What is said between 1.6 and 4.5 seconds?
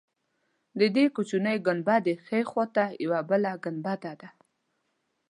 ګنبدې ښی خوا ته یوه بله ګنبده ده.